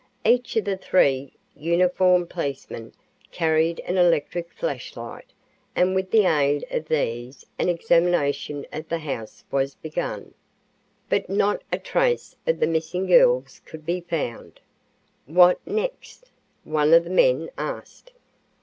[0.25, 2.91] Each of the three uniformed policemen
[3.31, 5.31] carried an electric flashlight
[5.75, 10.33] and with the aid of these an examination of the house was begun.
[11.07, 14.59] But not a trace of the missing girls could be found.
[15.27, 16.31] "What next?"
[16.63, 18.11] one of the men asked.